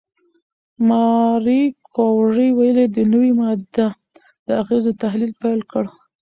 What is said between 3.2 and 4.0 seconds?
ماده